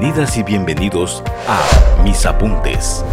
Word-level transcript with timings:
Bienvenidas 0.00 0.36
y 0.38 0.42
bienvenidos 0.42 1.22
a 1.46 2.02
Mis 2.02 2.24
Apuntes, 2.24 3.04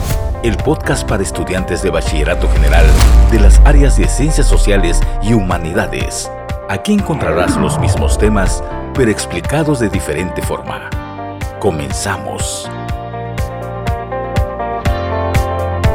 el 0.41 0.55
podcast 0.55 1.05
para 1.05 1.21
estudiantes 1.21 1.82
de 1.82 1.89
Bachillerato 1.89 2.48
General 2.48 2.85
de 3.29 3.41
las 3.41 3.59
áreas 3.66 3.98
de 3.98 4.07
Ciencias 4.07 4.48
Sociales 4.48 5.01
y 5.21 5.33
Humanidades. 5.33 6.31
Aquí 6.69 6.93
encontrarás 6.93 7.58
los 7.58 7.77
mismos 7.77 8.18
temas, 8.18 8.63
pero 8.94 9.12
explicados 9.12 9.81
de 9.81 9.89
diferente 9.89 10.41
forma. 10.41 10.89
Comenzamos. 11.59 12.71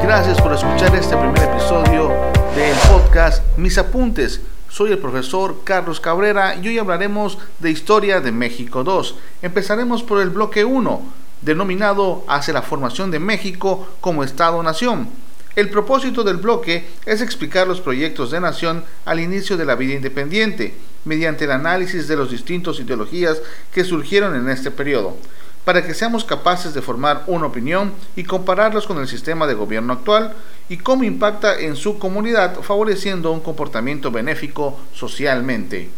Gracias 0.03 0.39
por 0.43 0.53
escuchar 0.53 0.95
este 0.95 1.17
primer 1.17 1.43
episodio 1.43 2.11
del 2.54 2.77
podcast 2.90 3.43
Mis 3.57 3.79
Apuntes 3.79 4.43
soy 4.73 4.91
el 4.91 4.98
profesor 4.98 5.61
Carlos 5.64 6.00
Cabrera 6.00 6.57
y 6.57 6.66
hoy 6.66 6.79
hablaremos 6.79 7.36
de 7.59 7.71
Historia 7.71 8.22
de 8.22 8.32
México 8.32 8.82
2. 8.82 9.17
Empezaremos 9.43 10.03
por 10.03 10.22
el 10.22 10.30
bloque 10.30 10.64
1, 10.64 11.03
denominado 11.43 12.25
Hacia 12.26 12.54
la 12.54 12.63
formación 12.63 13.11
de 13.11 13.18
México 13.18 13.86
como 14.00 14.25
Estado-Nación. 14.25 15.11
El 15.57 15.68
propósito 15.68 16.25
del 16.25 16.39
bloque 16.39 16.89
es 17.04 17.21
explicar 17.21 17.66
los 17.68 17.82
proyectos 17.82 18.30
de 18.30 18.40
nación 18.40 18.82
al 19.04 19.21
inicio 19.21 19.58
de 19.58 19.66
la 19.66 19.75
vida 19.75 19.93
independiente, 19.93 20.75
mediante 21.04 21.44
el 21.44 21.50
análisis 21.50 22.08
de 22.08 22.16
las 22.16 22.30
distintas 22.30 22.80
ideologías 22.80 23.43
que 23.75 23.85
surgieron 23.85 24.35
en 24.35 24.49
este 24.49 24.71
periodo 24.71 25.18
para 25.64 25.84
que 25.84 25.94
seamos 25.94 26.25
capaces 26.25 26.75
de 26.75 26.82
formar 26.82 27.22
una 27.26 27.46
opinión 27.46 27.93
y 28.16 28.25
compararlos 28.25 28.86
con 28.86 28.98
el 28.98 29.07
sistema 29.07 29.46
de 29.46 29.54
gobierno 29.54 29.93
actual 29.93 30.35
y 30.68 30.79
cómo 30.79 31.04
impacta 31.04 31.58
en 31.58 31.76
su 31.76 31.98
comunidad 31.98 32.61
favoreciendo 32.61 33.30
un 33.30 33.41
comportamiento 33.41 34.11
benéfico 34.11 34.78
socialmente. 34.92 35.91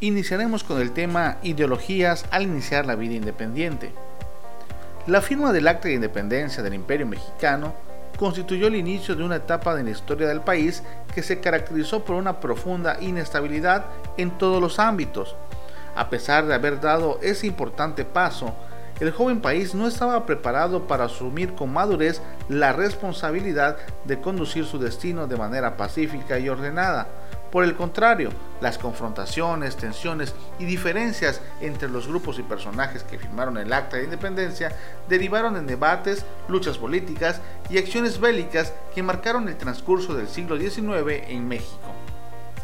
Iniciaremos 0.00 0.64
con 0.64 0.80
el 0.80 0.92
tema 0.92 1.36
ideologías 1.42 2.24
al 2.30 2.44
iniciar 2.44 2.86
la 2.86 2.94
vida 2.94 3.14
independiente. 3.14 3.92
La 5.06 5.20
firma 5.20 5.52
del 5.52 5.68
Acta 5.68 5.88
de 5.88 5.94
Independencia 5.94 6.62
del 6.62 6.74
Imperio 6.74 7.06
Mexicano 7.06 7.74
constituyó 8.16 8.66
el 8.66 8.76
inicio 8.76 9.14
de 9.14 9.24
una 9.24 9.36
etapa 9.36 9.74
de 9.74 9.82
la 9.82 9.90
historia 9.90 10.28
del 10.28 10.40
país 10.40 10.82
que 11.14 11.22
se 11.22 11.40
caracterizó 11.40 12.04
por 12.04 12.16
una 12.16 12.40
profunda 12.40 12.98
inestabilidad 13.00 13.86
en 14.16 14.30
todos 14.30 14.60
los 14.60 14.78
ámbitos. 14.78 15.36
A 15.96 16.08
pesar 16.08 16.46
de 16.46 16.54
haber 16.54 16.80
dado 16.80 17.18
ese 17.22 17.46
importante 17.46 18.04
paso, 18.04 18.54
el 19.00 19.12
joven 19.12 19.40
país 19.40 19.74
no 19.74 19.88
estaba 19.88 20.26
preparado 20.26 20.86
para 20.86 21.04
asumir 21.04 21.54
con 21.54 21.72
madurez 21.72 22.20
la 22.48 22.72
responsabilidad 22.72 23.78
de 24.04 24.20
conducir 24.20 24.66
su 24.66 24.78
destino 24.78 25.26
de 25.26 25.36
manera 25.36 25.76
pacífica 25.76 26.38
y 26.38 26.48
ordenada. 26.48 27.08
Por 27.50 27.64
el 27.64 27.74
contrario, 27.74 28.30
las 28.60 28.78
confrontaciones, 28.78 29.76
tensiones 29.76 30.34
y 30.60 30.66
diferencias 30.66 31.40
entre 31.60 31.88
los 31.88 32.06
grupos 32.06 32.38
y 32.38 32.42
personajes 32.42 33.02
que 33.02 33.18
firmaron 33.18 33.56
el 33.56 33.72
Acta 33.72 33.96
de 33.96 34.04
Independencia 34.04 34.76
derivaron 35.08 35.56
en 35.56 35.66
debates, 35.66 36.24
luchas 36.48 36.78
políticas 36.78 37.40
y 37.68 37.78
acciones 37.78 38.20
bélicas 38.20 38.72
que 38.94 39.02
marcaron 39.02 39.48
el 39.48 39.56
transcurso 39.56 40.14
del 40.14 40.28
siglo 40.28 40.58
XIX 40.58 41.24
en 41.26 41.48
México. 41.48 41.90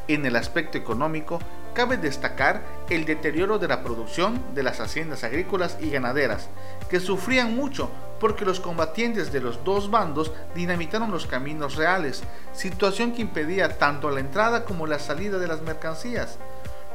En 0.07 0.25
el 0.25 0.37
aspecto 0.37 0.79
económico, 0.79 1.41
cabe 1.77 1.99
destacar 1.99 2.63
el 2.89 3.05
deterioro 3.05 3.59
de 3.59 3.69
la 3.69 3.83
producción 3.83 4.43
de 4.55 4.63
las 4.63 4.81
haciendas 4.81 5.25
agrícolas 5.25 5.77
y 5.79 5.91
ganaderas, 5.91 6.49
que 6.89 7.01
sufrían 7.01 7.55
mucho 7.55 7.91
porque 8.19 8.47
los 8.47 8.61
combatientes 8.61 9.31
de 9.31 9.43
los 9.43 9.63
dos 9.63 9.91
bandos 9.91 10.33
dinamitaron 10.55 11.11
los 11.11 11.27
caminos 11.27 11.77
reales, 11.77 12.25
situación 12.55 13.13
que 13.13 13.21
impedía 13.21 13.77
tanto 13.77 14.11
la 14.11 14.21
entrada 14.21 14.65
como 14.65 14.87
la 14.87 14.99
salida 14.99 15.39
de 15.39 15.49
las 15.49 15.61
mercancías. 15.61 16.39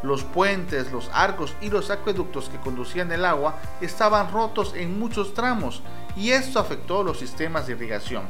Los 0.02 0.24
puentes, 0.24 0.92
los 0.92 1.12
arcos 1.14 1.54
y 1.62 1.70
los 1.70 1.92
acueductos 1.92 2.50
que 2.50 2.58
conducían 2.58 3.12
el 3.12 3.24
agua 3.24 3.59
estaban 3.82 4.32
rotos 4.32 4.74
en 4.76 4.98
muchos 4.98 5.36
tramos 5.36 5.84
y 6.16 6.32
esto 6.32 6.59
afectó 6.59 7.04
los 7.04 7.20
sistemas 7.20 7.68
de 7.68 7.74
irrigación. 7.74 8.24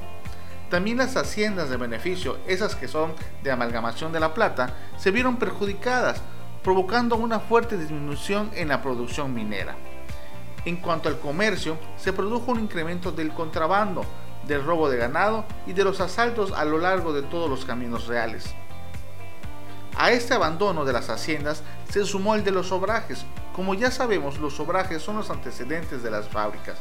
También 0.70 0.98
las 0.98 1.16
haciendas 1.16 1.70
de 1.70 1.78
beneficio, 1.78 2.38
esas 2.45 2.76
que 2.76 2.90
son 2.90 3.14
de 3.42 3.52
amalgamación 3.52 4.11
de 4.11 4.20
la 4.20 4.34
plata, 4.34 4.73
se 4.98 5.11
vieron 5.11 5.38
perjudicadas 5.38 6.22
provocando 6.64 7.16
una 7.16 7.39
fuerte 7.39 7.77
disminución 7.77 8.52
en 8.54 8.70
la 8.70 8.82
producción 8.82 9.33
minera. 9.33 9.76
En 10.66 10.77
cuanto 10.77 11.10
al 11.10 11.20
comercio, 11.20 11.77
se 11.98 12.14
produjo 12.14 12.52
un 12.52 12.60
incremento 12.60 13.11
del 13.11 13.33
contrabando, 13.33 14.05
del 14.48 14.64
robo 14.64 14.89
de 14.89 14.98
ganado 14.98 15.45
y 15.66 15.73
de 15.73 15.83
los 15.83 16.02
asaltos 16.02 16.52
a 16.52 16.66
lo 16.66 16.77
largo 16.77 17.14
de 17.14 17.23
todos 17.23 17.49
los 17.49 17.66
caminos 17.66 18.08
reales. 18.08 18.54
A 19.98 20.11
este 20.11 20.33
abandono 20.33 20.86
de 20.86 20.94
las 20.94 21.10
haciendas 21.10 21.64
se 21.89 22.05
sumó 22.05 22.36
el 22.36 22.44
de 22.44 22.52
los 22.52 22.72
obrajes. 22.72 23.26
Como 23.54 23.73
ya 23.73 23.92
sabemos, 23.92 24.39
los 24.39 24.60
obrajes 24.60 25.02
son 25.02 25.17
los 25.17 25.30
antecedentes 25.30 26.02
de 26.04 26.11
las 26.11 26.28
fábricas. 26.28 26.78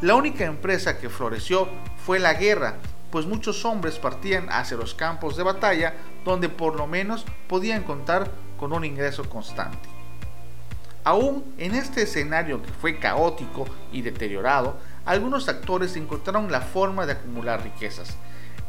La 0.00 0.14
única 0.14 0.44
empresa 0.44 0.98
que 0.98 1.10
floreció 1.10 1.68
fue 2.04 2.18
la 2.18 2.34
guerra, 2.34 2.76
pues 3.10 3.26
muchos 3.26 3.64
hombres 3.64 3.98
partían 3.98 4.48
hacia 4.50 4.76
los 4.76 4.94
campos 4.94 5.36
de 5.36 5.42
batalla 5.42 5.94
donde 6.24 6.48
por 6.48 6.76
lo 6.76 6.86
menos 6.86 7.24
podían 7.48 7.82
contar 7.82 8.30
con 8.60 8.74
un 8.74 8.84
ingreso 8.84 9.28
constante. 9.28 9.88
Aún 11.02 11.42
en 11.56 11.74
este 11.74 12.02
escenario 12.02 12.62
que 12.62 12.68
fue 12.68 12.98
caótico 12.98 13.64
y 13.90 14.02
deteriorado, 14.02 14.76
algunos 15.06 15.48
actores 15.48 15.96
encontraron 15.96 16.52
la 16.52 16.60
forma 16.60 17.06
de 17.06 17.12
acumular 17.12 17.62
riquezas. 17.62 18.18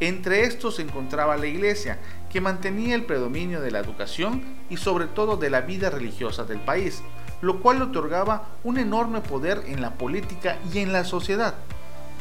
Entre 0.00 0.44
estos 0.44 0.76
se 0.76 0.82
encontraba 0.82 1.36
la 1.36 1.46
iglesia, 1.46 1.98
que 2.30 2.40
mantenía 2.40 2.94
el 2.94 3.04
predominio 3.04 3.60
de 3.60 3.70
la 3.70 3.80
educación 3.80 4.42
y 4.70 4.78
sobre 4.78 5.06
todo 5.06 5.36
de 5.36 5.50
la 5.50 5.60
vida 5.60 5.90
religiosa 5.90 6.44
del 6.44 6.58
país, 6.58 7.02
lo 7.42 7.60
cual 7.60 7.78
le 7.78 7.84
otorgaba 7.84 8.48
un 8.64 8.78
enorme 8.78 9.20
poder 9.20 9.62
en 9.66 9.82
la 9.82 9.92
política 9.94 10.56
y 10.72 10.78
en 10.78 10.94
la 10.94 11.04
sociedad. 11.04 11.54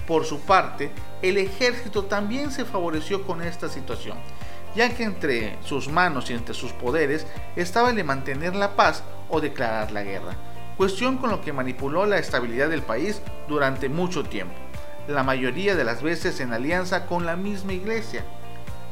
Por 0.05 0.25
su 0.25 0.41
parte, 0.41 0.91
el 1.21 1.37
ejército 1.37 2.03
también 2.03 2.51
se 2.51 2.65
favoreció 2.65 3.25
con 3.25 3.41
esta 3.41 3.69
situación, 3.69 4.17
ya 4.75 4.89
que 4.95 5.03
entre 5.03 5.57
sus 5.63 5.87
manos 5.87 6.29
y 6.29 6.33
entre 6.33 6.53
sus 6.53 6.71
poderes 6.71 7.27
estaba 7.55 7.89
el 7.89 7.95
de 7.95 8.03
mantener 8.03 8.55
la 8.55 8.75
paz 8.75 9.03
o 9.29 9.41
declarar 9.41 9.91
la 9.91 10.03
guerra, 10.03 10.35
cuestión 10.77 11.17
con 11.17 11.29
lo 11.29 11.41
que 11.41 11.53
manipuló 11.53 12.05
la 12.05 12.17
estabilidad 12.17 12.69
del 12.69 12.81
país 12.81 13.21
durante 13.47 13.89
mucho 13.89 14.23
tiempo, 14.23 14.55
la 15.07 15.23
mayoría 15.23 15.75
de 15.75 15.83
las 15.83 16.01
veces 16.01 16.39
en 16.39 16.53
alianza 16.53 17.05
con 17.05 17.25
la 17.25 17.35
misma 17.35 17.73
iglesia. 17.73 18.23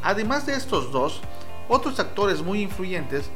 Además 0.04 0.46
de 0.46 0.54
estos 0.54 0.92
dos, 0.92 1.22
otros 1.68 2.00
actores 2.00 2.42
muy 2.42 2.62
influyentes, 2.62 3.30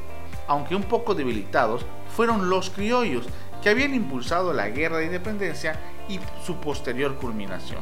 aunque 0.47 0.75
un 0.75 0.83
poco 0.83 1.15
debilitados, 1.15 1.85
fueron 2.15 2.49
los 2.49 2.69
criollos, 2.69 3.25
que 3.61 3.69
habían 3.69 3.93
impulsado 3.93 4.51
la 4.51 4.67
guerra 4.67 4.97
de 4.97 5.05
independencia 5.05 5.79
y 6.09 6.19
su 6.45 6.57
posterior 6.57 7.15
culminación. 7.15 7.79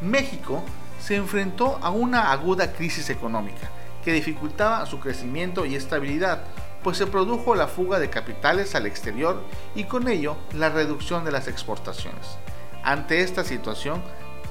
México 0.00 0.62
se 0.98 1.16
enfrentó 1.16 1.78
a 1.82 1.90
una 1.90 2.32
aguda 2.32 2.72
crisis 2.72 3.10
económica, 3.10 3.68
que 4.04 4.12
dificultaba 4.12 4.84
su 4.86 5.00
crecimiento 5.00 5.64
y 5.64 5.74
estabilidad, 5.74 6.44
pues 6.82 6.96
se 6.96 7.06
produjo 7.06 7.54
la 7.54 7.68
fuga 7.68 7.98
de 7.98 8.10
capitales 8.10 8.74
al 8.74 8.86
exterior 8.86 9.42
y 9.74 9.84
con 9.84 10.08
ello 10.08 10.36
la 10.52 10.68
reducción 10.68 11.24
de 11.24 11.32
las 11.32 11.48
exportaciones. 11.48 12.36
Ante 12.82 13.22
esta 13.22 13.44
situación, 13.44 14.02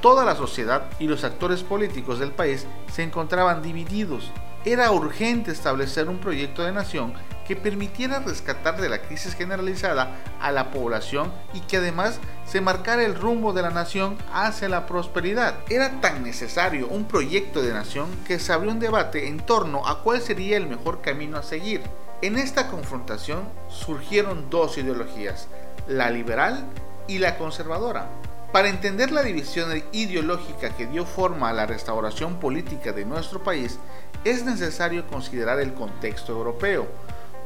toda 0.02 0.24
la 0.26 0.36
sociedad 0.36 0.86
y 1.00 1.08
los 1.08 1.24
actores 1.24 1.64
políticos 1.64 2.20
del 2.20 2.32
país 2.32 2.66
se 2.92 3.04
encontraban 3.04 3.62
divididos. 3.62 4.32
Era 4.64 4.92
urgente 4.92 5.52
establecer 5.52 6.08
un 6.08 6.20
proyecto 6.20 6.64
de 6.64 6.72
nación 6.72 7.14
que 7.48 7.56
permitiera 7.56 8.20
rescatar 8.20 8.80
de 8.80 8.90
la 8.90 9.02
crisis 9.02 9.36
generalizada 9.36 10.16
a 10.40 10.52
la 10.52 10.72
población 10.72 11.32
y 11.54 11.62
que 11.62 11.78
además 11.78 12.20
se 12.46 12.62
marcara 12.62 13.04
el 13.04 13.16
rumbo 13.16 13.54
de 13.54 13.62
la 13.62 13.70
nación 13.70 14.18
hacia 14.34 14.70
la 14.70 14.86
prosperidad. 14.86 15.56
Era 15.70 16.02
tan 16.02 16.24
necesario 16.24 16.88
un 16.88 17.06
proyecto 17.06 17.62
de 17.62 17.74
nación 17.74 18.10
que 18.28 18.40
se 18.40 18.54
abrió 18.54 18.72
un 18.72 18.80
debate 18.80 19.28
en 19.28 19.40
torno 19.40 19.88
a 19.88 20.02
cuál 20.04 20.22
sería 20.22 20.58
el 20.58 20.68
mejor 20.68 21.02
camino 21.02 21.38
a 21.38 21.44
seguir. 21.44 21.82
En 22.22 22.38
esta 22.38 22.68
confrontación 22.68 23.48
surgieron 23.70 24.50
dos 24.50 24.78
ideologías, 24.78 25.48
la 25.88 26.10
liberal 26.12 26.66
y 27.08 27.18
la 27.18 27.38
conservadora. 27.38 28.08
Para 28.52 28.68
entender 28.68 29.12
la 29.12 29.24
división 29.24 29.82
ideológica 29.94 30.76
que 30.76 30.86
dio 30.86 31.06
forma 31.06 31.50
a 31.50 31.54
la 31.54 31.66
restauración 31.66 32.36
política 32.36 32.92
de 32.92 33.06
nuestro 33.06 33.42
país, 33.42 33.80
es 34.26 34.44
necesario 34.44 35.08
considerar 35.08 35.60
el 35.62 35.74
contexto 35.74 36.34
europeo, 36.34 36.86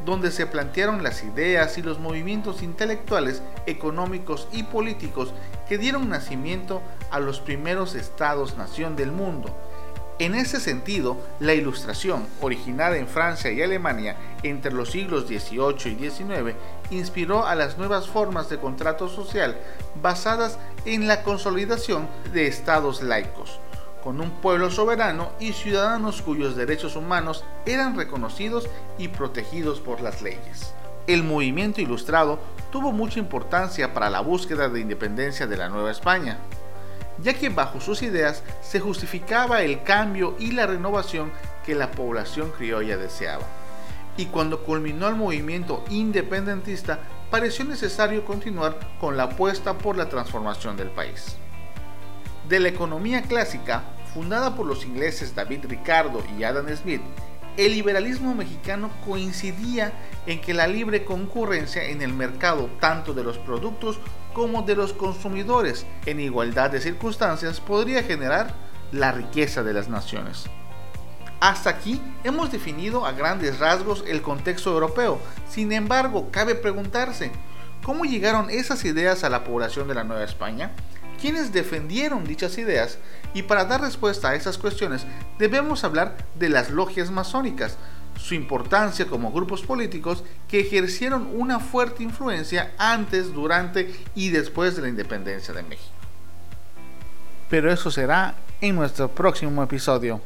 donde 0.03 0.31
se 0.31 0.45
plantearon 0.45 1.03
las 1.03 1.24
ideas 1.24 1.77
y 1.77 1.81
los 1.81 2.00
movimientos 2.00 2.62
intelectuales, 2.62 3.42
económicos 3.65 4.47
y 4.51 4.63
políticos 4.63 5.33
que 5.68 5.77
dieron 5.77 6.09
nacimiento 6.09 6.81
a 7.12 7.19
los 7.19 7.39
primeros 7.39 7.95
estados-nación 7.95 8.95
del 8.95 9.12
mundo. 9.12 9.56
En 10.18 10.33
ese 10.33 10.62
sentido, 10.62 11.18
la 11.42 11.53
ilustración, 11.53 12.25
originada 12.39 12.97
en 12.97 13.07
Francia 13.07 13.51
y 13.51 13.62
Alemania 13.62 14.15
entre 14.44 14.71
los 14.71 14.92
siglos 14.92 15.27
XVIII 15.27 15.92
y 15.92 16.09
XIX, 16.09 16.56
inspiró 16.89 17.45
a 17.45 17.56
las 17.56 17.77
nuevas 17.77 18.07
formas 18.07 18.50
de 18.50 18.57
contrato 18.57 19.09
social 19.09 19.57
basadas 20.01 20.57
en 20.86 21.07
la 21.07 21.21
consolidación 21.24 22.07
de 22.31 22.47
estados 22.47 23.01
laicos 23.01 23.59
con 24.06 24.22
un 24.22 24.30
pueblo 24.30 24.69
soberano 24.69 25.31
y 25.40 25.54
ciudadanos 25.54 26.22
cuyos 26.22 26.56
derechos 26.56 26.96
humanos 26.96 27.44
eran 27.66 27.98
reconocidos 27.98 28.69
y 29.00 29.07
protegidos 29.07 29.80
por 29.80 30.00
las 30.00 30.22
leyes. 30.22 30.75
el 31.07 31.24
movimiento 31.24 31.81
ilustrado 31.81 32.40
tuvo 32.72 32.92
mucha 32.92 33.18
importancia 33.18 33.96
para 33.96 34.12
la 34.12 34.22
búsqueda 34.22 34.69
de 34.69 34.80
independencia 34.80 35.48
de 35.48 35.57
la 35.57 35.69
Nueva 35.69 35.90
España, 35.90 36.38
ya 37.19 37.34
que 37.34 37.50
bajo 37.50 37.81
sus 37.81 38.04
ideas 38.04 38.44
se 38.62 38.80
justificaba 38.80 39.63
el 39.63 39.81
cambio 39.81 40.36
y 40.38 40.52
la 40.52 40.68
renovación 40.68 41.31
que 41.66 41.74
la 41.74 41.90
población 41.90 42.52
criolla 42.56 42.98
deseaba. 42.98 43.46
Y 44.18 44.28
cuando 44.28 44.63
culminó 44.63 45.07
el 45.07 45.16
movimiento 45.16 45.84
independentista, 45.90 47.00
pareció 47.31 47.66
necesario 47.66 48.24
continuar 48.24 48.78
con 49.00 49.18
la 49.18 49.24
apuesta 49.24 49.74
por 49.80 49.98
la 49.98 50.10
transformación 50.10 50.78
del 50.78 50.90
país. 50.90 51.38
De 52.48 52.60
la 52.60 52.69
economía 52.69 53.24
clásica, 53.24 53.84
fundada 54.16 54.56
por 54.56 54.66
los 54.66 54.86
ingleses 54.86 55.36
David 55.36 55.66
Ricardo 55.68 56.24
y 56.40 56.46
Adam 56.46 56.74
Smith, 56.74 57.02
el 57.58 57.74
liberalismo 57.74 58.34
mexicano 58.34 58.90
coincidía 59.06 59.92
en 60.26 60.40
que 60.40 60.54
la 60.54 60.68
libre 60.68 61.04
concurrencia 61.04 61.84
en 61.84 62.02
el 62.02 62.14
mercado 62.14 62.70
tanto 62.80 63.14
de 63.14 63.26
los 63.26 63.38
productos 63.38 64.00
como 64.34 64.62
de 64.62 64.78
los 64.78 64.94
consumidores 64.94 65.86
en 66.06 66.22
igualdad 66.22 66.70
de 66.70 66.80
circunstancias 66.80 67.60
podría 67.60 68.04
generar 68.04 68.54
la 68.94 69.12
riqueza 69.12 69.64
de 69.64 69.74
las 69.74 69.90
naciones. 69.90 70.46
Hasta 71.42 71.70
aquí 71.70 72.02
hemos 72.24 72.54
definido 72.54 73.06
a 73.06 73.12
grandes 73.12 73.60
rasgos 73.60 74.02
el 74.08 74.22
contexto 74.22 74.72
europeo, 74.72 75.20
sin 75.50 75.74
embargo 75.74 76.30
cabe 76.32 76.56
preguntarse, 76.56 77.32
¿cómo 77.84 78.06
llegaron 78.06 78.50
esas 78.50 78.86
ideas 78.86 79.26
a 79.26 79.30
la 79.30 79.44
población 79.44 79.90
de 79.90 79.96
la 79.96 80.06
Nueva 80.06 80.24
España? 80.24 80.72
Quienes 81.20 81.54
defendieron 81.54 82.26
dichas 82.26 82.58
ideas 82.58 82.98
y 83.34 83.44
para 83.44 83.66
dar 83.66 83.82
respuesta 83.82 84.30
a 84.30 84.36
esas 84.36 84.58
cuestiones 84.58 85.06
debemos 85.38 85.84
hablar 85.84 86.18
de 86.36 86.50
las 86.50 86.70
logias 86.70 87.12
masónicas, 87.12 87.78
su 88.18 88.34
importancia 88.34 89.08
como 89.08 89.32
grupos 89.32 89.62
políticos 89.62 90.24
que 90.48 90.62
ejercieron 90.62 91.30
una 91.34 91.60
fuerte 91.60 92.04
influencia 92.04 92.72
antes, 92.78 93.34
durante 93.34 93.94
y 94.16 94.30
después 94.30 94.76
de 94.76 94.84
la 94.84 94.90
independencia 94.90 95.54
de 95.54 95.64
México. 95.64 95.92
Pero 97.50 97.72
eso 97.72 97.92
será 97.92 98.36
en 98.62 98.76
nuestro 98.76 99.10
próximo 99.10 99.62
episodio. 99.62 100.22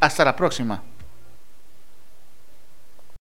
Hasta 0.00 0.24
la 0.24 0.34
próxima. 0.34 0.82